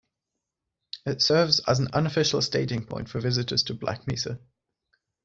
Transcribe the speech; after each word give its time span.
It 1.05 1.21
serves 1.21 1.59
as 1.67 1.77
an 1.77 1.89
unofficial 1.93 2.41
staging 2.41 2.87
point 2.87 3.07
for 3.07 3.19
visitors 3.21 3.61
to 3.65 3.75
Black 3.75 4.07
Mesa. 4.07 4.39